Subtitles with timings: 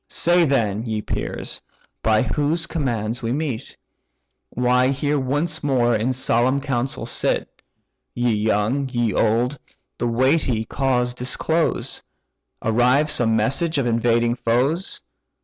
[0.09, 1.61] Say then, ye peers!
[2.01, 3.77] by whose commands we meet?
[4.49, 7.61] Why here once more in solemn council sit?
[8.15, 9.59] Ye young, ye old,
[9.99, 12.01] the weighty cause disclose:
[12.63, 15.01] Arrives some message of invading foes?